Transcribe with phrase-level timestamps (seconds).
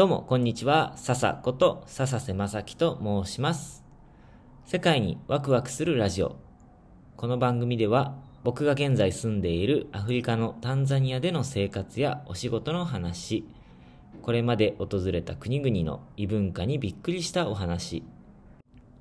[0.00, 0.94] どうも、こんにちは。
[0.96, 3.84] 笹こと笹瀬正樹と申します。
[4.64, 6.36] 世界にワクワクするラジオ。
[7.18, 13.44] この番組では、僕が現在住んでいるアフリカのタンザニアでの生活やお仕事の話、
[14.22, 18.02] これまで訪れた国々の異文化にびっくりしたお話、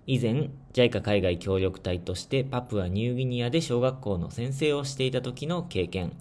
[0.05, 6.11] 以前、JICA 海外協力隊としてパプアニューギニアで小学校の先生をしていた時の経験、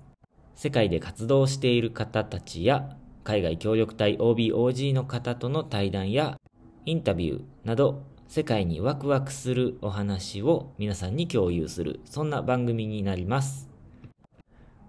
[0.54, 2.96] 世界で活動している方たちや
[3.29, 6.41] 海外協力隊 OBOG の方との対談や
[6.87, 13.68] インタビューなど世界にワクワクするお話を皆さんに共有するそんな番組になります。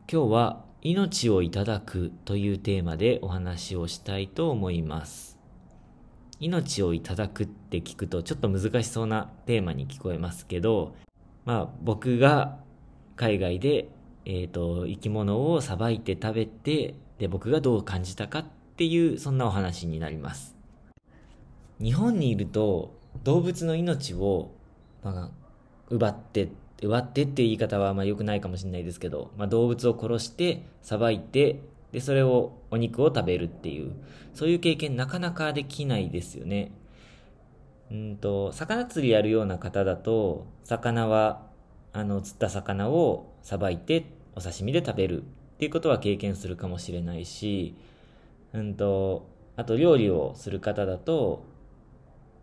[0.09, 5.37] 今日は命をいただくというテーマでお話をしたいと思います。
[6.39, 10.95] 命をいただくって聞くとちょっと難しそうなテーマに聞こえますけど
[11.43, 12.59] まあ僕が
[13.17, 13.89] 海外で
[14.31, 18.45] えーと、生き物をさばいて食べてで僕がどう感じたかっ
[18.77, 20.55] ていうそんなお話になります。
[21.79, 24.51] 日本にいると動物の命を、
[25.03, 25.31] まあ、
[25.89, 26.49] 奪って
[26.81, 31.61] 奪ってっていう言い方はあんま良くないかもしれないですけど、まあ、動物を殺してさばいて
[31.91, 33.93] でそれをお肉を食べるっていう
[34.33, 36.71] そういう経験なかなかできないですよね。
[37.91, 41.47] うんと魚釣りやるような方だと魚は
[41.91, 45.23] あの釣った魚をさばいてお刺身で食べる。
[45.59, 47.75] っていうことは経験するかもしれないし、
[48.53, 51.43] うんと、あと料理をする方だと、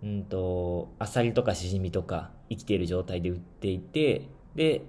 [0.02, 4.82] うんと、アサリとかシジミとか生きている状態で売っていて、で、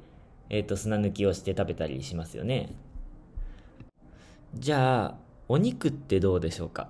[0.49, 2.75] えっ、ー、と、砂抜きをして食べたりしますよね。
[4.55, 5.15] じゃあ、
[5.47, 6.89] お肉ってどうでしょうか？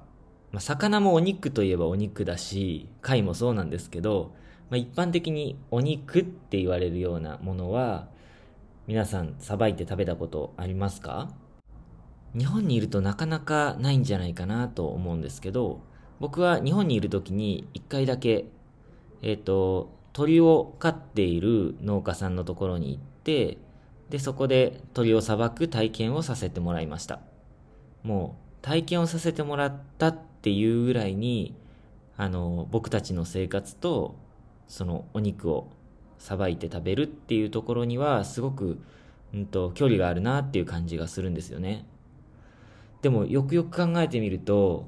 [0.52, 4.34] まあ、魚もお肉といえばお肉だし、貝もそうなんですけど、
[4.72, 8.08] まあ、一般的にお肉って言われるようなものは、
[8.88, 11.30] 皆さんさばいて食べたことありますか？
[12.34, 15.82] 日本にいるとなかなかないんじゃないかなと思うんですけど、
[16.22, 18.46] 僕は日本にいる時に一回だけ、
[19.22, 23.58] えっ、ー、と、鳥を飼っている農家さんのところに行って、
[24.10, 27.20] で、そこで鳥をさばく体験をさせてもらいました。
[28.04, 31.54] もう体験をさせてもらったっていうぐらいに、
[32.16, 34.16] あの、僕たちの生活と
[34.70, 35.68] そのお肉を
[36.18, 38.80] さばいて食べるっていうところにはすごく、
[39.34, 41.86] うんと、距離があるなっていう感じがするんですよね。
[43.02, 44.88] でもよくよく考えてみると、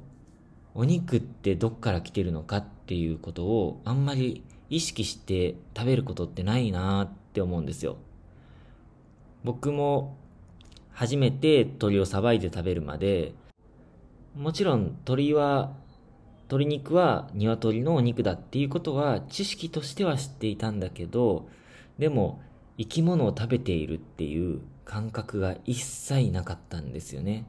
[0.73, 7.97] お肉ってどっから来てるのかっていうことをあんまり意識して食べることってないなって思うんですよ。
[9.43, 10.17] 僕も
[10.91, 13.33] 初めて鳥をさばいて食べるまで、
[14.35, 15.73] もちろん鳥は
[16.49, 21.47] 鶏肉は鶏のお肉だっていうことは知識としては知っていたんだけど、
[21.99, 22.41] でも
[22.79, 27.45] 生き物を食べているっていう感覚が一切なかったんですよね。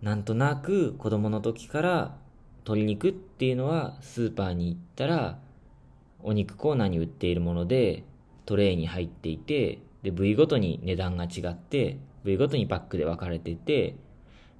[0.00, 2.16] なんとなく子供の時から
[2.64, 5.38] 鶏肉っていうのはスーパーに行ったら
[6.22, 8.04] お肉コーナーに売っているもので
[8.46, 13.96] トレイに入っていてで部位ごとに値段が違って部位ごとにパックで分かれてて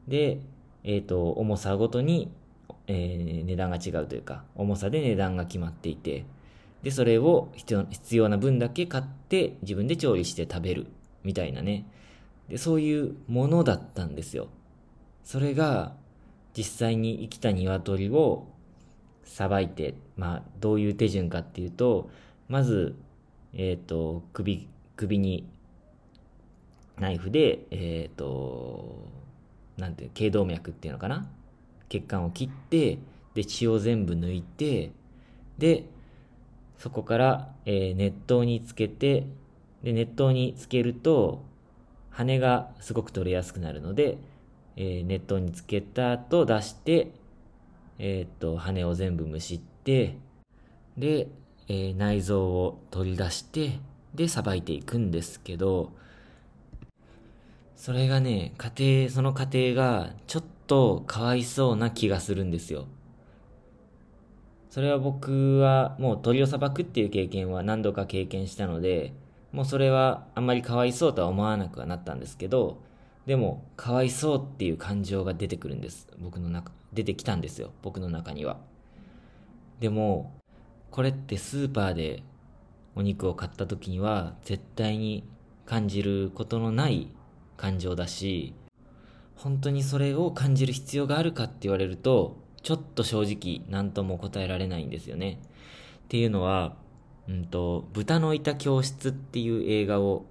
[0.07, 0.41] で、
[0.85, 2.31] えっ、ー、と重さごとに
[2.87, 6.25] えー、値段が違うというか、重さで値段が決まっていて、
[6.83, 10.87] で、それを必要な分だけ買って自分で調理して食べる、
[11.23, 11.87] みたいなね。
[12.49, 14.49] で、そういうものだったんですよ。
[15.25, 15.95] それが、
[16.57, 18.49] 実際に生きた鶏を
[19.23, 22.11] さばいて、まあ、どういう手順かっていうと、
[22.49, 22.97] まず、
[23.53, 25.49] えっ、ー、と、首、首に
[26.99, 29.09] ナイフで、えっ、ー、と、
[29.77, 31.31] なんていう、頸動脈っていうのかな？
[31.91, 32.99] 血管を切って
[33.35, 34.93] で血を全部抜いて
[35.59, 35.85] で
[36.79, 39.27] そこから、えー、熱湯につけて
[39.83, 41.43] で熱湯につけると
[42.09, 44.17] 羽がすごく取れやすくなるので、
[44.77, 47.13] えー、熱湯につけた後出して、
[47.99, 50.17] えー、っと羽を全部むしって
[50.97, 51.29] で、
[51.69, 53.79] えー、内臓を取り出して
[54.15, 55.93] でさばいていくんですけど
[57.77, 62.87] それがね家庭その過程がちょっとかわいそうな気がするんですよ。
[64.69, 69.13] それは僕はもう鳥をさばくっていう経験は何度か経験したので、
[69.51, 72.81] もうそれはあんまりかわいそうとは思わなくはなったんですけど、
[73.27, 76.07] でも、かわいそうっていう感情が出てくるんです。
[76.21, 77.73] 僕の中、出てきたんですよ。
[77.83, 78.61] 僕の中には。
[79.81, 80.33] でも、
[80.93, 82.23] これってスーパーで
[82.95, 85.25] お肉を買った時には絶対に
[85.67, 87.09] 感じることのない
[87.57, 88.55] 感情だし、
[89.43, 95.41] 本当にそれを感じる必要があるかって言われると、ちょっと正直何とも答えられないんですよね。
[96.05, 96.77] っていうのは、
[97.27, 100.27] うんと、豚のいた教室っていう映画を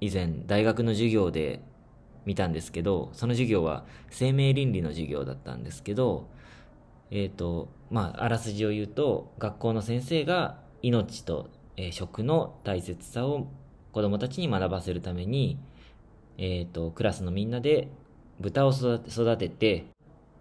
[0.00, 1.62] 以前大学の授業で
[2.26, 6.28] 見たんですけど、その授業は生命倫理の授業だったんですけど、
[7.10, 13.48] えっ、ー、と、まあ、あらすじを言うと、学校の先生が命と、えー、食の大切さを
[13.90, 15.58] 子供たちに学ばせるために、
[16.38, 17.88] えっ、ー、と、クラスのみんなで
[18.40, 19.86] 豚を育てて、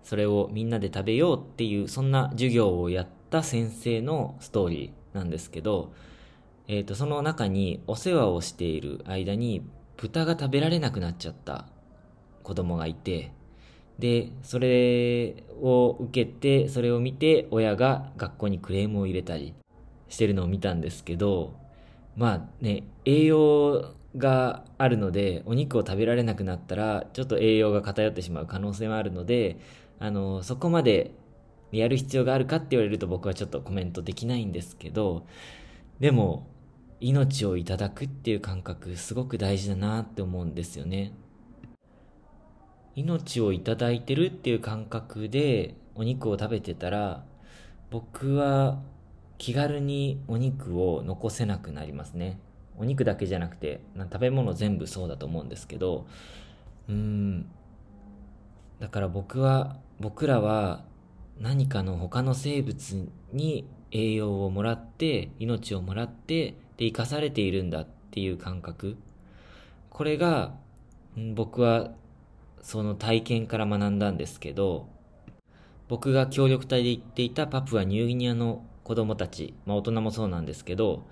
[0.03, 5.93] それをみんなで食べようっていう、そんな授業をやった先生のストーリーなんですけど、
[6.67, 9.65] えっ、ー、と、その中にお世話をしている間に
[9.97, 11.67] 豚が食べられなくなっちゃった
[12.43, 13.31] 子供がいて、
[13.99, 19.53] で、それを受けて、それを見て親が学校にクレームを入れたり
[20.09, 21.53] してるのを見たんですけど、
[22.15, 29.57] まあね、栄養があるので、お肉を食べられなくなったら、ちょっと栄養が偏ってしまう可能性もあるので、
[30.00, 31.12] あの、そこまで
[31.71, 35.25] やる必要があるかって言われると僕はちょっとコメントできないんですけど、
[36.00, 36.48] でも、
[37.00, 41.13] 命をいただくっていう感覚、すごく大事だなって思うんですよね。
[42.95, 47.25] 命をいただいてるっていう感覚でお肉を食べてたら、
[47.89, 48.80] 僕は
[49.38, 52.39] 気軽にお肉を残せなくなりますね。
[52.77, 56.07] お肉だけじゃなくて、食べ物全部そうだと思うんですけど、
[56.89, 57.45] うん。
[58.79, 60.83] だから僕は、僕らは
[61.39, 68.97] 何かの他の生物に栄養をもらって、命をもらって、で、生かされているんだっていう感覚。
[69.89, 70.55] これが、
[71.17, 71.91] うん僕は
[72.61, 74.87] その体験から学んだんですけど、
[75.87, 81.03] 僕が協力隊で行っていたパプアニューギニアの子供たち、まあ大人もそうなんですけど、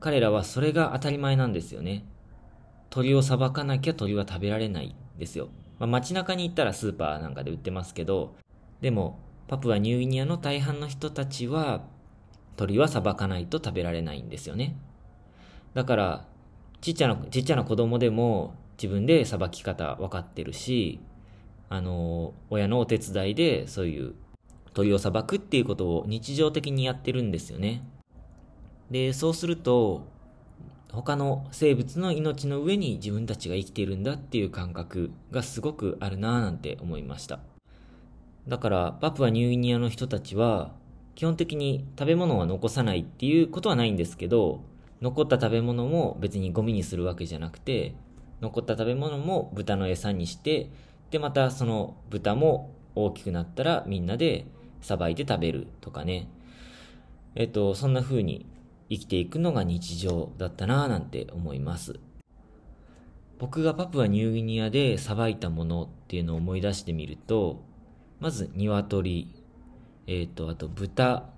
[0.00, 2.04] 彼らはそれが当たり前なんですよね。
[2.88, 5.48] 鳥をさばかなきゃ鳥は食べられないですよ。
[5.78, 8.34] まあ、街中に行ったらスーパーなんかで売ってますけど、
[8.80, 11.82] でも、パプアニューギニアの大半の人たちは、
[12.56, 14.76] 鳥はさばかないと食べられないんですよね。
[15.74, 16.26] だから、
[16.80, 20.98] ちっちゃな、ちっちゃな子供でも自分でさばき方分かってるし、
[21.68, 24.14] あの、親のお手伝いでそういう
[24.72, 27.82] 鳥をさばくっていうことを日常的にやってるんですよね。
[28.90, 30.06] で、そうすると、
[30.92, 37.38] 他の生物の命の上に自分たちが生きているんだっていう感覚がすごくあるなぁなんて思いました。
[38.48, 40.72] だから、パプアニューギニアの人たちは、
[41.14, 44.62] 基本的に食べ物は残さないっていうことはないんですけど、
[45.00, 47.94] 残った食べ物も別にゴミにするわけじゃなくて、
[48.40, 50.70] 残った食べ物も豚の餌にして、
[51.10, 54.46] で、またその豚も大きくなったらみんなで
[54.80, 56.28] さばいて食べるとかね。
[57.34, 58.46] えっと、そんな風に
[58.90, 62.00] 生きていくのが日常だったなぁなんて思います。
[63.38, 67.62] 僕がパプアニューギニアでさばいたものっていうのを思い出してみると、
[68.18, 69.32] まず鶏、
[70.08, 71.30] えっ、ー、と、あと豚、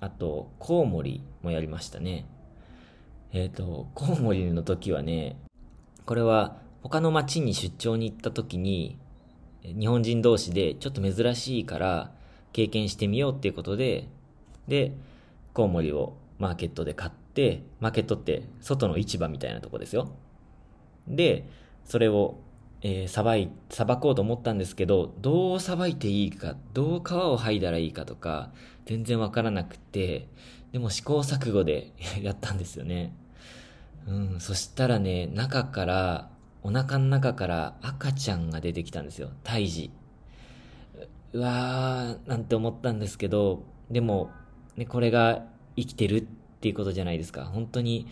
[0.00, 2.26] あとコウモリもやりましたね。
[3.32, 5.36] えっ、ー、と、コウモリの時はね、
[6.04, 8.98] これは他の町に出張に行った時に、
[9.62, 12.10] 日本人同士でちょっと珍しいから
[12.52, 14.08] 経験してみようっていうことで、
[14.66, 14.92] で、
[15.54, 20.10] コウモリをマーケットで買って、マーケットって外の市場みたいなとこですよ。
[21.06, 21.48] で、
[21.84, 22.40] それを、
[22.80, 28.50] えー、さばい、さばこうと思ったんですけど、どうさばいていいか、どう皮を剥いだらいいかとか、
[28.86, 30.26] 全然わからなくて、
[30.72, 33.14] でも試行錯誤で やったんですよね。
[34.08, 36.30] うん、そしたらね、中から、
[36.64, 39.30] お腹の中から赤ちゃんが出てきたんですよ。
[39.44, 39.92] 胎児。
[41.34, 43.62] うわー、なんて思ったんですけど、
[43.92, 44.30] でも、
[44.76, 45.44] ね、これが
[45.76, 46.24] 生きてるっ
[46.60, 47.44] ていうことじゃないですか。
[47.44, 48.06] 本当に、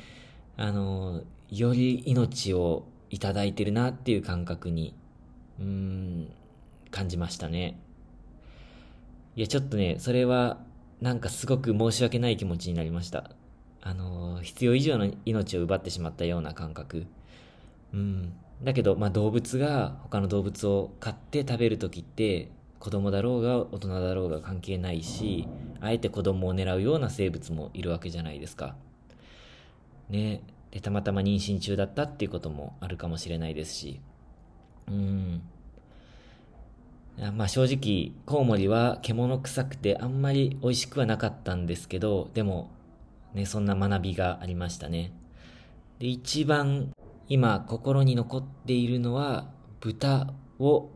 [0.56, 4.94] あの、より命をいただいてるなっていう感覚に、
[5.58, 6.32] うん、
[6.90, 7.78] 感じましたね。
[9.36, 10.58] いや、ちょっとね、それは、
[11.00, 13.30] なんかすごく申し訳ない気持ちになりました。
[13.82, 17.06] あの、必要以上の命を奪ってしまったような感覚。
[17.94, 18.32] うん。
[18.62, 22.50] だけど、まあ動物が他の動物を飼って食べるときって、
[22.80, 25.46] 子供だろうが大人だろうが関係ないし、
[25.80, 28.74] あえて子供を狙うような生物もいるわけじゃないですか。
[30.08, 30.42] ね。
[30.70, 34.00] で、たまたま妊娠中だったっていうこともあるかもしれないですし。
[34.88, 35.42] うん。
[37.36, 42.70] まあ正直、コウモリは獣臭くてあんまり美味しくはなかったんですけど、でも、
[43.34, 45.12] ね、そんな学びがありましたね。
[45.98, 46.92] で、一番
[47.28, 50.88] 今心に残っているのは、豚を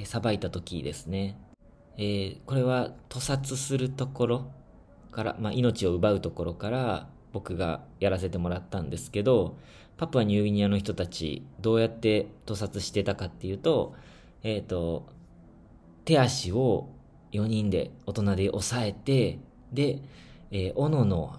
[0.00, 1.36] えさばいた時ですね。
[1.96, 4.50] えー、これは屠殺するところ
[5.10, 9.56] から、まあ、命を奪うところから僕がやらせてもらったんですけど、
[9.98, 13.94] パプアニューギニアの人たちどうやって屠殺してたかっていうと、
[14.42, 15.06] え、ー、と、
[16.04, 16.88] 手足を
[17.32, 19.38] 4人で大人で押さえて、
[19.72, 20.00] で、
[20.50, 21.38] えー、斧の、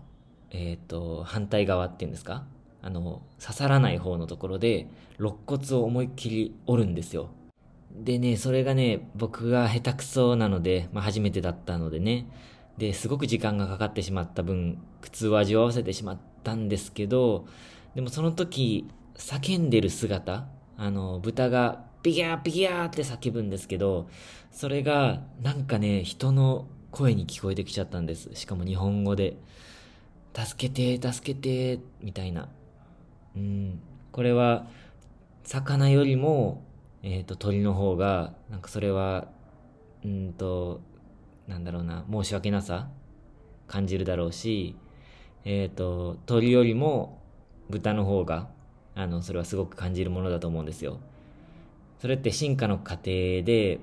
[0.51, 2.45] えっ、ー、と、反対側っていうんですか？
[2.81, 7.29] あの、刺さらない方のところで、肋骨を思いっきり折るんですよ。
[7.93, 12.27] でね、それがね、僕が下手くそなので、まあ初めてだったのでね、
[12.77, 17.45] で、すごく時間がかかってしまった分、苦痛を味わわせてしまったんですけど、
[17.95, 20.47] でもその時、叫んでる姿、
[20.77, 24.09] あの、豚がビギャービギャーって叫ぶんですけど、
[24.51, 28.29] それがなんかね、人の声に聞こえてきちゃったんです。
[28.33, 29.37] しかも日本語で。
[30.35, 32.49] 助けて、助けて、みたいな。
[33.35, 33.79] うん。
[34.11, 34.67] これは、
[35.43, 36.63] 魚よりも、
[37.03, 39.27] えっ、ー、と、鳥の方が、なんかそれは、
[40.05, 40.81] うんと、
[41.47, 42.87] なんだろうな、申し訳なさ
[43.67, 44.77] 感じるだろうし、
[45.43, 47.21] えっ、ー、と、鳥よりも
[47.69, 48.47] 豚の方が、
[48.95, 50.99] あの、それはすごく感じるものだと思うんですよ。
[51.99, 53.03] それって進化の過程
[53.43, 53.79] で、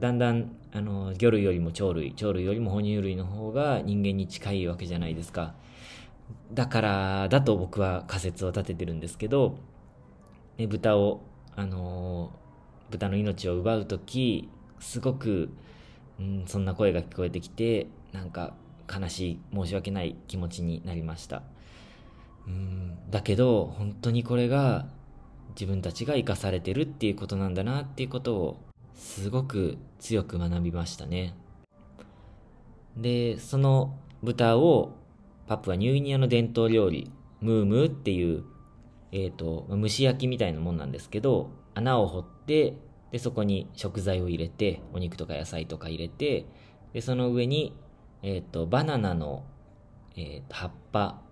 [0.00, 5.54] だんだん、あの、魚類よりも鳥類、鳥類よりも哺乳類の方が人間に近いわけじゃないですか。
[6.52, 9.58] だからだと僕は仮説を立ててるんですけど、
[10.58, 11.20] ね、豚を、
[11.54, 12.32] あの
[12.90, 14.48] 豚の命を奪う時
[14.80, 15.50] すごく、
[16.20, 18.54] うん、そんな声が聞こえてきてなんか
[18.92, 21.42] 悲しい申し訳ない気持ちになりました。
[22.46, 24.86] うんだけど本当にこれが
[25.50, 28.60] 自分たちが生かされてるっていうことなんだなっていうことを
[28.94, 31.34] すごく強く学びましたね。
[32.96, 34.96] でその豚を
[35.46, 38.44] パプアニューギニアの伝統料理ムームーっていう
[39.12, 42.76] えっ、ー、と蒸し焼きみたいなもんなんですけど穴を掘って
[43.16, 46.46] で、そこに食材を入れて、お肉とか野菜とか入れて、
[46.92, 47.74] で、その上に、
[48.22, 49.44] え、ー、と、バナナの、
[50.16, 51.22] えー、葉っぱ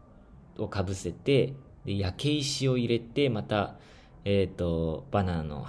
[0.58, 3.76] をかぶせて、で、焼け石を入れて、また、
[4.24, 5.66] え、ー、と、バナナの、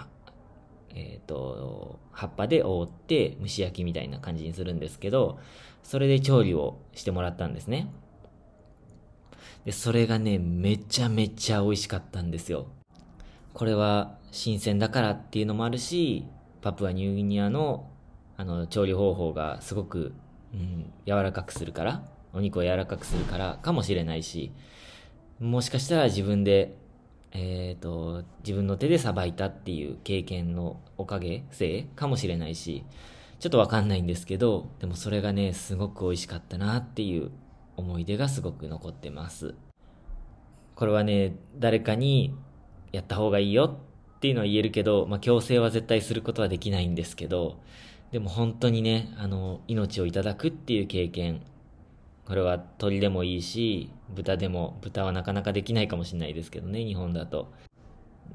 [0.93, 5.39] えっ、と、葉っぱで覆って蒸し焼きみたいな感じにするんですけど、
[5.83, 7.91] それで調理をしてもらったんですね。
[9.65, 12.67] で、それがね、めちゃめちゃ美味しかったんですよ。
[13.55, 16.25] これは新鮮だからっていうのもあるし、
[16.61, 17.89] パプアニューギニアの
[18.35, 20.13] あの調理方法がすごく、
[20.53, 24.51] うん、柔らかくするから、お肉を柔らかくするからかもしれないし、
[25.39, 26.75] もしかしたら自分で、
[27.31, 32.83] えっ、ー、と、自分の手でさばいたっていう経験のおかげ、せいかもしれないし、
[33.39, 37.31] ちょっとわかんないんですけど、でもそれがね、すごく美味しかったなっていう
[37.77, 39.55] 思い出がすごく残ってます。
[40.75, 42.35] これはね、誰かに
[42.95, 43.77] やった方がいいよ
[44.17, 47.59] っていうのは言えるけど、まあ、強制は絶対することはできないんですけど、
[48.11, 51.41] でも本当にね、あの、命をいただくっていう経験、
[52.25, 57.51] これは鳥でもいいし、豚でも、豚はなかなかできないかもしれないですけどね、日本だと。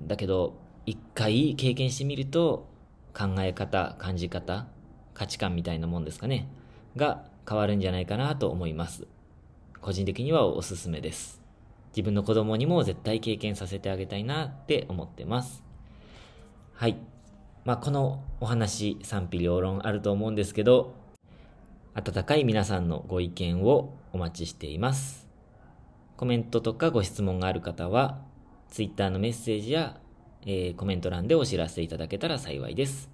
[0.06, 0.54] だけど、
[0.86, 2.68] 一回経験してみると、
[3.12, 4.66] 考え方、感じ方、
[5.14, 6.48] 価値観みたいなもんですかね、
[6.96, 9.06] が変わるんじゃないかなと思います。
[9.80, 11.39] 個人的にはおすすめです。
[11.90, 15.62] 自分の子供にも絶対経験させてあげたいなって思ってます。
[16.74, 16.96] はい。
[17.64, 20.94] まあ、このお話賛否両論あると思うんですけど、
[21.94, 25.28] 温かい皆さんのご意見をお待ちしています。
[26.16, 28.20] コメントとかご質問がある方は、
[28.68, 30.00] Twitter のメッセージや、
[30.46, 33.10] えー、コメント欄でお知らせいただけたら幸いです。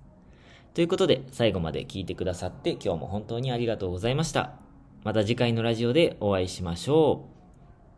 [0.74, 4.52] ということで、最後まで聞いてくださって今日も本当にありがとうございました。
[5.04, 7.35] また次回のラジオでお会いしましょう。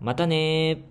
[0.00, 0.84] またね